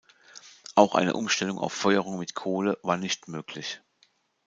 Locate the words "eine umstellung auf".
0.95-1.73